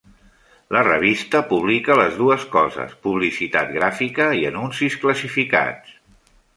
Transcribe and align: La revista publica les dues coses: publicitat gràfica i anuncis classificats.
La 0.75 0.79
revista 0.87 1.41
publica 1.51 1.97
les 2.01 2.17
dues 2.23 2.47
coses: 2.57 2.97
publicitat 3.05 3.73
gràfica 3.79 4.31
i 4.43 4.45
anuncis 4.53 5.01
classificats. 5.07 5.99